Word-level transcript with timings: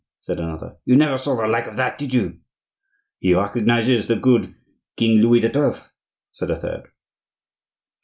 said 0.21 0.39
another; 0.39 0.77
"you 0.83 0.95
never 0.95 1.15
saw 1.15 1.35
the 1.39 1.45
like 1.47 1.67
of 1.67 1.75
that, 1.75 1.99
did 1.99 2.11
you?" 2.11 2.39
"He 3.19 3.35
recognizes 3.35 4.07
the 4.07 4.15
good 4.15 4.55
King 4.97 5.19
Louis 5.19 5.41
XII.," 5.41 5.79
said 6.31 6.49
a 6.49 6.55
third. 6.59 6.87